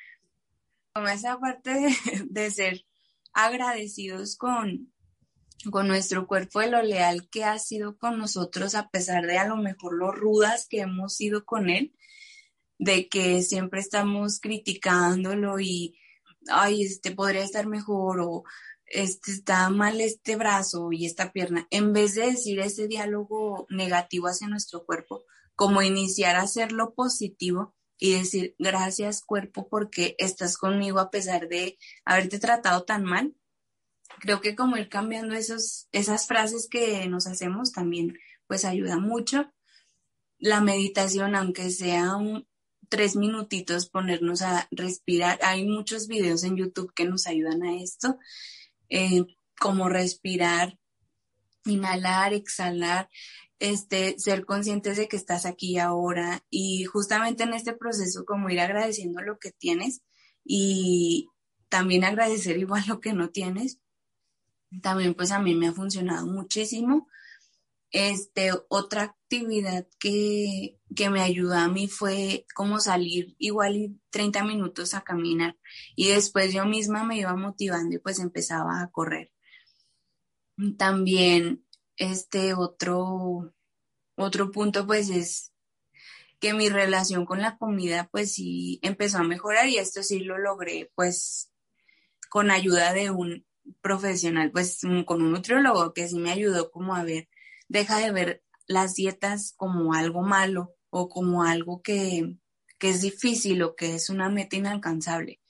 [0.94, 1.88] como esa parte
[2.26, 2.86] de, ser
[3.32, 4.92] agradecidos con,
[5.72, 9.48] con nuestro cuerpo de lo leal que ha sido con nosotros, a pesar de a
[9.48, 11.96] lo mejor lo rudas que hemos sido con él,
[12.78, 15.98] de que siempre estamos criticándolo y,
[16.48, 18.44] ay, este podría estar mejor o
[18.86, 24.28] este está mal este brazo y esta pierna, en vez de decir ese diálogo negativo
[24.28, 25.24] hacia nuestro cuerpo,
[25.56, 31.48] como iniciar a hacer lo positivo y decir gracias cuerpo porque estás conmigo a pesar
[31.48, 33.34] de haberte tratado tan mal.
[34.20, 39.52] Creo que como ir cambiando esos, esas frases que nos hacemos también pues ayuda mucho.
[40.38, 42.46] La meditación, aunque sea un,
[42.88, 45.38] tres minutitos, ponernos a respirar.
[45.42, 48.18] Hay muchos videos en YouTube que nos ayudan a esto,
[48.88, 49.24] eh,
[49.58, 50.78] como respirar
[51.66, 53.08] inhalar, exhalar,
[53.58, 58.60] este, ser conscientes de que estás aquí ahora y justamente en este proceso como ir
[58.60, 60.02] agradeciendo lo que tienes
[60.44, 61.28] y
[61.68, 63.78] también agradecer igual lo que no tienes.
[64.82, 67.08] También pues a mí me ha funcionado muchísimo.
[67.90, 74.94] Este, otra actividad que, que me ayudó a mí fue como salir igual 30 minutos
[74.94, 75.56] a caminar
[75.94, 79.30] y después yo misma me iba motivando y pues empezaba a correr.
[80.76, 81.63] También
[81.96, 83.52] este otro,
[84.16, 85.52] otro punto pues es
[86.40, 90.38] que mi relación con la comida pues sí empezó a mejorar y esto sí lo
[90.38, 91.50] logré pues
[92.28, 93.46] con ayuda de un
[93.80, 97.28] profesional, pues con un nutriólogo que sí me ayudó como a ver,
[97.68, 102.36] deja de ver las dietas como algo malo o como algo que,
[102.78, 105.40] que es difícil o que es una meta inalcanzable.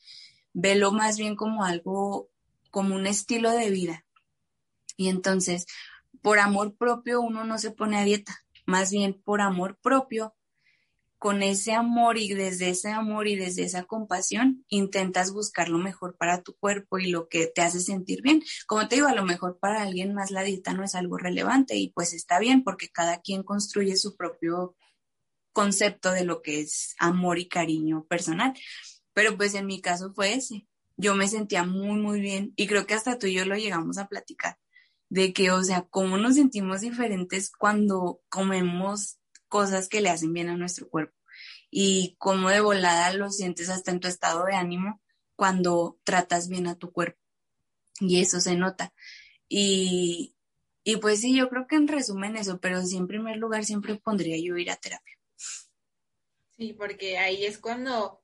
[0.53, 2.31] Velo más bien como algo,
[2.71, 4.05] como un estilo de vida.
[4.97, 5.67] Y entonces,
[6.23, 10.35] por amor propio uno no se pone a dieta, más bien por amor propio,
[11.25, 16.19] con ese amor y desde ese amor y desde esa compasión intentas buscar lo mejor
[16.19, 18.43] para tu cuerpo y lo que te hace sentir bien.
[18.67, 21.77] Como te digo, a lo mejor para alguien más la dieta no es algo relevante
[21.77, 24.77] y pues está bien porque cada quien construye su propio
[25.55, 28.53] concepto de lo que es amor y cariño personal.
[29.15, 30.67] Pero pues en mi caso fue ese.
[30.99, 33.97] Yo me sentía muy, muy bien y creo que hasta tú y yo lo llegamos
[33.97, 34.59] a platicar
[35.09, 40.49] de que, o sea, cómo nos sentimos diferentes cuando comemos cosas que le hacen bien
[40.49, 41.15] a nuestro cuerpo
[41.71, 45.03] y cómo de volada lo sientes hasta en tu estado de ánimo
[45.37, 47.21] cuando tratas bien a tu cuerpo.
[48.01, 48.93] Y eso se nota.
[49.49, 50.37] Y,
[50.85, 53.97] y pues sí, yo creo que en resumen eso, pero sí en primer lugar siempre
[53.97, 55.19] pondría yo ir a terapia.
[56.57, 58.23] Sí, porque ahí es cuando,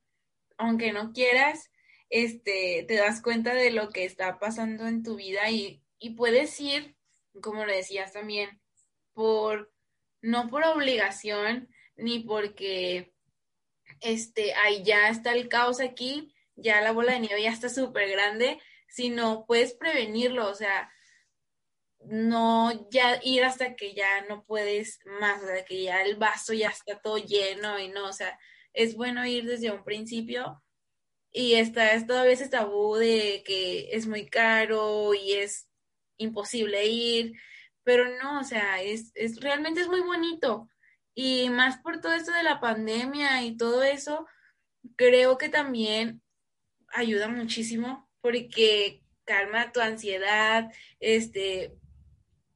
[0.56, 1.70] aunque no quieras,
[2.08, 6.58] este, te das cuenta de lo que está pasando en tu vida y y puedes
[6.60, 6.96] ir,
[7.40, 8.60] como lo decías también,
[9.12, 9.72] por,
[10.22, 13.14] no por obligación, ni porque,
[14.00, 18.08] este, ahí ya está el caos aquí, ya la bola de nieve ya está súper
[18.10, 20.90] grande, sino puedes prevenirlo, o sea,
[22.00, 26.54] no ya ir hasta que ya no puedes más, o sea, que ya el vaso
[26.54, 28.38] ya está todo lleno y no, o sea,
[28.72, 30.62] es bueno ir desde un principio
[31.32, 35.69] y está es todavía ese tabú de que es muy caro y es
[36.20, 37.32] imposible ir,
[37.82, 40.68] pero no, o sea, es, es realmente es muy bonito.
[41.14, 44.26] Y más por todo esto de la pandemia y todo eso,
[44.96, 46.22] creo que también
[46.92, 51.76] ayuda muchísimo porque calma tu ansiedad, este,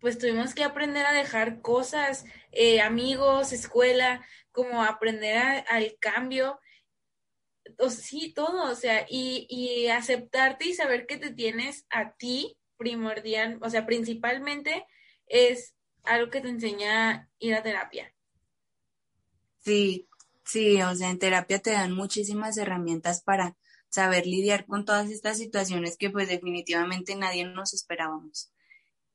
[0.01, 6.61] pues tuvimos que aprender a dejar cosas, eh, amigos, escuela, como aprender al cambio,
[7.79, 12.57] o sí, todo, o sea, y, y aceptarte y saber que te tienes a ti
[12.77, 14.87] primordial, o sea, principalmente
[15.27, 18.15] es algo que te enseña ir a terapia.
[19.61, 20.09] Sí,
[20.45, 23.57] sí, o sea, en terapia te dan muchísimas herramientas para
[23.89, 28.53] saber lidiar con todas estas situaciones que pues definitivamente nadie nos esperábamos.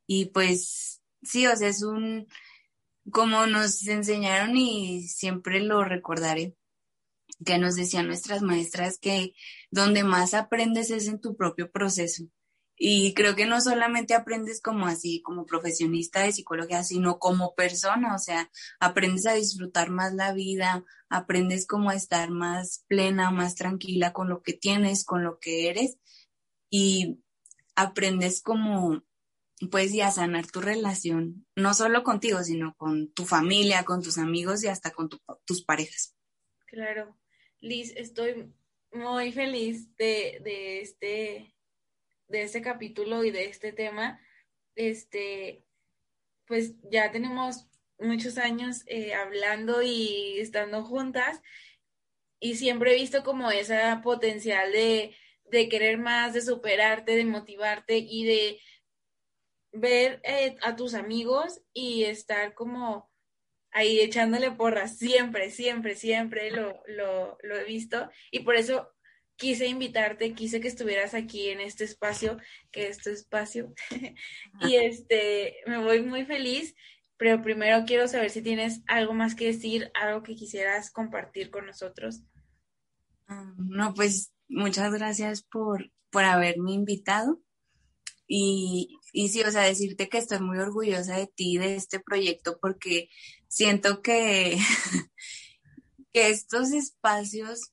[0.07, 2.28] Y pues sí, o sea, es un,
[3.12, 6.55] como nos enseñaron y siempre lo recordaré,
[7.45, 9.34] que nos decían nuestras maestras que
[9.70, 12.24] donde más aprendes es en tu propio proceso.
[12.82, 18.15] Y creo que no solamente aprendes como así, como profesionista de psicología, sino como persona,
[18.15, 18.49] o sea,
[18.80, 24.30] aprendes a disfrutar más la vida, aprendes como a estar más plena, más tranquila con
[24.30, 25.97] lo que tienes, con lo que eres,
[26.69, 27.19] y
[27.75, 29.03] aprendes como,
[29.69, 34.17] pues, y a sanar tu relación, no solo contigo, sino con tu familia, con tus
[34.17, 35.09] amigos y hasta con
[35.43, 36.15] tus parejas.
[36.65, 37.17] Claro.
[37.59, 38.53] Liz, estoy
[38.93, 41.53] muy feliz de, de este
[42.30, 44.19] de este capítulo y de este tema,
[44.75, 45.65] este,
[46.45, 47.67] pues ya tenemos
[47.99, 51.41] muchos años eh, hablando y estando juntas
[52.39, 55.15] y siempre he visto como esa potencial de,
[55.45, 58.61] de querer más, de superarte, de motivarte y de
[59.73, 63.11] ver eh, a tus amigos y estar como
[63.71, 68.09] ahí echándole porras, siempre, siempre, siempre lo, lo, lo he visto.
[68.32, 68.89] Y por eso
[69.39, 72.37] quise invitarte, quise que estuvieras aquí en este espacio,
[72.71, 73.73] que es tu espacio.
[74.61, 76.75] y este, me voy muy feliz,
[77.17, 81.65] pero primero quiero saber si tienes algo más que decir, algo que quisieras compartir con
[81.65, 82.21] nosotros.
[83.27, 87.41] Ah, no, pues muchas gracias por, por haberme invitado.
[88.27, 92.59] Y, y sí, o sea, decirte que estoy muy orgullosa de ti, de este proyecto,
[92.61, 93.09] porque
[93.47, 94.57] siento que,
[96.13, 97.71] que estos espacios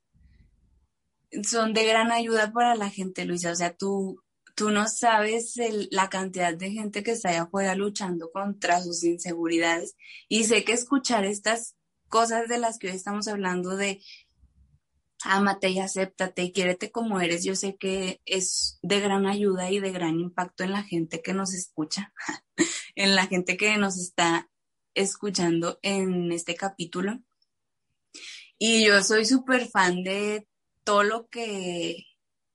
[1.42, 3.50] son de gran ayuda para la gente, Luisa.
[3.50, 4.22] O sea, tú,
[4.54, 5.54] tú no sabes
[5.90, 9.96] la cantidad de gente que está allá afuera luchando contra sus inseguridades.
[10.28, 11.76] Y sé que escuchar estas
[12.08, 14.00] cosas de las que hoy estamos hablando de
[15.24, 19.80] ámate y acéptate y quiérete como eres, yo sé que es de gran ayuda y
[19.80, 22.12] de gran impacto en la gente que nos escucha,
[22.94, 24.48] en la gente que nos está
[24.94, 27.20] escuchando en este capítulo.
[28.58, 30.48] Y yo soy súper fan de
[30.86, 32.06] todo lo que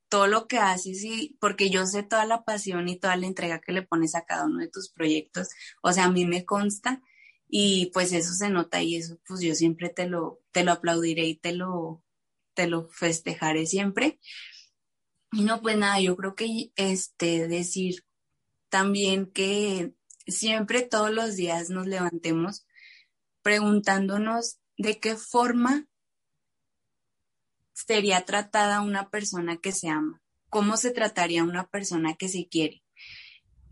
[0.10, 3.62] todo lo que haces y porque yo sé toda la pasión y toda la entrega
[3.62, 5.50] que le pones a cada uno de tus proyectos.
[5.84, 7.02] O sea, a mí me consta
[7.48, 11.26] y pues eso se nota y eso pues yo siempre te lo te lo aplaudiré
[11.28, 12.04] y te lo
[12.56, 14.20] te lo festejaré siempre.
[15.32, 18.06] Y no, pues nada, yo creo que este decir
[18.70, 19.94] también que
[20.28, 22.66] siempre todos los días nos levantemos
[23.44, 25.88] preguntándonos de qué forma
[27.86, 32.84] sería tratada una persona que se ama, cómo se trataría una persona que se quiere.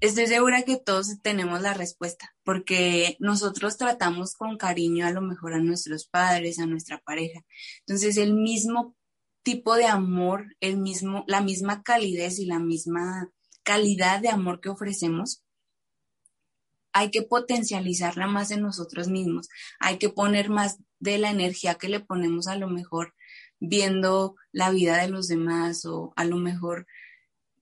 [0.02, 5.54] Estoy segura que todos tenemos la respuesta, porque nosotros tratamos con cariño a lo mejor
[5.54, 7.42] a nuestros padres, a nuestra pareja.
[7.80, 8.96] Entonces, el mismo
[9.44, 13.30] tipo de amor, el mismo, la misma calidez y la misma
[13.64, 15.44] calidad de amor que ofrecemos,
[16.94, 19.50] hay que potencializarla más en nosotros mismos.
[19.80, 23.14] Hay que poner más de la energía que le ponemos a lo mejor
[23.60, 26.88] viendo la vida de los demás o a lo mejor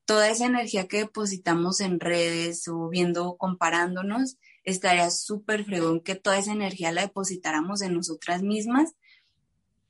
[0.05, 6.37] toda esa energía que depositamos en redes o viendo, comparándonos, estaría súper fregón que toda
[6.37, 8.93] esa energía la depositáramos en nosotras mismas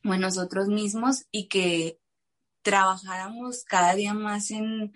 [0.04, 2.00] o en nosotros mismos y que
[2.64, 4.92] trabajáramos cada día más en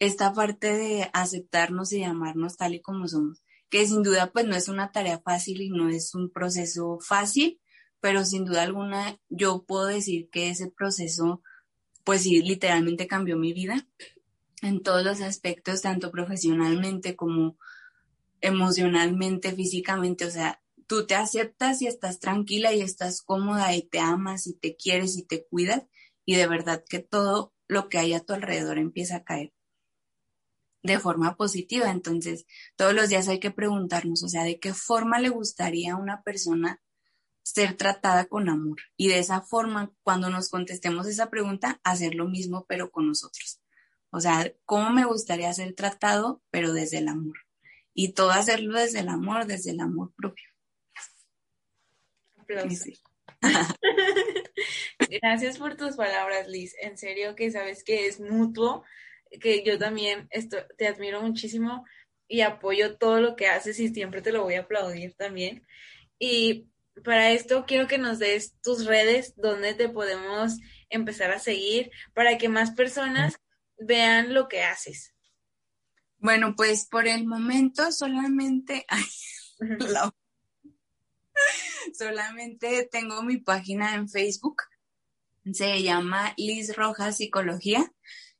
[0.00, 4.56] esta parte de aceptarnos y amarnos tal y como somos, que sin duda pues no
[4.56, 7.60] es una tarea fácil y no es un proceso fácil,
[8.00, 11.42] pero sin duda alguna yo puedo decir que ese proceso
[12.04, 13.86] pues sí literalmente cambió mi vida
[14.62, 17.56] en todos los aspectos, tanto profesionalmente como
[18.40, 24.00] emocionalmente, físicamente, o sea, tú te aceptas y estás tranquila y estás cómoda y te
[24.00, 25.84] amas y te quieres y te cuidas
[26.24, 29.52] y de verdad que todo lo que hay a tu alrededor empieza a caer
[30.82, 31.90] de forma positiva.
[31.90, 32.46] Entonces,
[32.76, 36.22] todos los días hay que preguntarnos, o sea, ¿de qué forma le gustaría a una
[36.22, 36.80] persona
[37.52, 38.78] ser tratada con amor?
[38.96, 43.60] Y de esa forma, cuando nos contestemos esa pregunta, hacer lo mismo, pero con nosotros.
[44.10, 47.38] O sea, ¿cómo me gustaría ser tratado, pero desde el amor?
[47.94, 50.46] Y todo hacerlo desde el amor, desde el amor propio.
[55.22, 56.74] Gracias por tus palabras, Liz.
[56.80, 58.84] En serio que sabes que es mutuo,
[59.40, 61.84] que yo también esto, te admiro muchísimo
[62.26, 65.66] y apoyo todo lo que haces y siempre te lo voy a aplaudir también.
[66.18, 66.68] Y
[67.04, 72.38] para esto quiero que nos des tus redes donde te podemos empezar a seguir para
[72.38, 73.40] que más personas
[73.78, 75.14] vean lo que haces.
[76.18, 78.84] Bueno, pues por el momento solamente,
[81.94, 84.62] solamente tengo mi página en Facebook,
[85.52, 87.90] se llama Liz Rojas Psicología,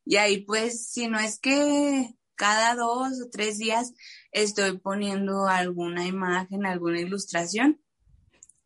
[0.05, 3.95] y ahí pues si no es que cada dos o tres días
[4.33, 7.81] estoy poniendo alguna imagen, alguna ilustración,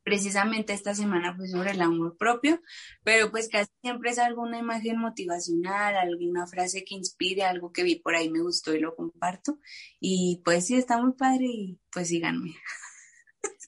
[0.04, 2.62] precisamente esta semana fue sobre el amor propio,
[3.02, 7.96] pero pues casi siempre es alguna imagen motivacional, alguna frase que inspire, algo que vi
[7.96, 9.58] por ahí me gustó y lo comparto.
[9.98, 12.54] Y pues sí, está muy padre y pues síganme.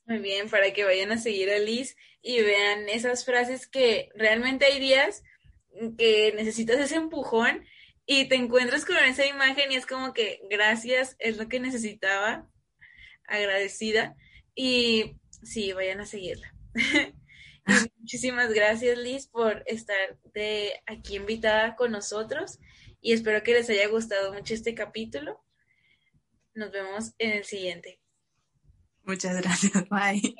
[0.07, 4.67] Muy bien, para que vayan a seguir a Liz y vean esas frases que realmente
[4.67, 5.25] hay días
[5.99, 7.65] que necesitas ese empujón
[8.07, 12.49] y te encuentras con esa imagen y es como que gracias, es lo que necesitaba,
[13.27, 14.15] agradecida.
[14.55, 15.17] Y
[15.47, 16.53] Sí, vayan a seguirla.
[18.01, 22.59] muchísimas gracias, Liz, por estar de aquí invitada con nosotros
[23.01, 25.41] y espero que les haya gustado mucho este capítulo.
[26.55, 28.01] Nos vemos en el siguiente.
[29.05, 29.89] Muchas gracias.
[29.89, 30.35] Bye.